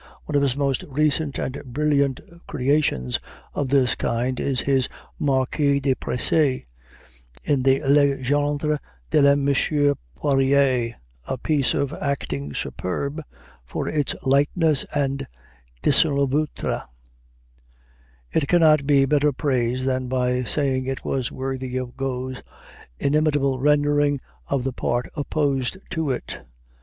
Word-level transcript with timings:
One 0.25 0.35
of 0.35 0.41
his 0.41 0.57
most 0.57 0.83
recent 0.89 1.37
and 1.37 1.61
brilliant 1.63 2.21
"creations" 2.47 3.19
of 3.53 3.69
this 3.69 3.93
kind 3.93 4.39
is 4.39 4.61
his 4.61 4.89
Marquis 5.19 5.79
de 5.79 5.93
Presles 5.93 6.61
in 7.43 7.61
"Le 7.61 8.17
Gendre 8.23 8.79
de 9.11 9.19
M. 9.23 9.53
Poirier" 10.15 10.95
a 11.27 11.37
piece 11.37 11.75
of 11.75 11.93
acting 11.93 12.51
superb 12.55 13.21
for 13.63 13.87
its 13.87 14.15
lightness 14.25 14.85
and 14.95 15.27
désinvolture. 15.83 16.83
It 18.31 18.47
cannot 18.47 18.87
be 18.87 19.05
better 19.05 19.31
praised 19.31 19.85
than 19.85 20.07
by 20.07 20.43
saying 20.45 20.87
it 20.87 21.05
was 21.05 21.31
worthy 21.31 21.77
of 21.77 21.95
Got's 21.95 22.41
inimitable 22.97 23.59
rendering 23.59 24.19
of 24.47 24.63
the 24.63 24.73
part 24.73 25.11
opposed 25.15 25.77
to 25.91 26.09
it. 26.09 26.39